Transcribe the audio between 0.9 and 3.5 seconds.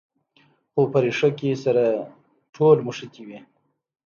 په ریښه کې سره ټول نښتي وي.